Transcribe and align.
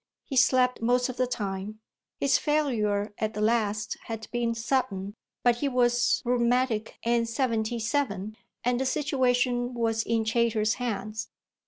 He 0.25 0.35
slept 0.35 0.81
most 0.81 1.09
of 1.09 1.17
the 1.17 1.27
time 1.27 1.79
his 2.19 2.39
failure 2.39 3.13
at 3.19 3.35
the 3.35 3.39
last 3.39 3.97
had 4.05 4.27
been 4.31 4.55
sudden, 4.55 5.13
but 5.43 5.57
he 5.57 5.69
was 5.69 6.23
rheumatic 6.25 6.97
and 7.03 7.29
seventy 7.29 7.77
seven 7.77 8.35
and 8.63 8.79
the 8.79 8.85
situation 8.87 9.75
was 9.75 10.01
in 10.01 10.23
Chayter's 10.25 10.73
hands. 10.81 11.29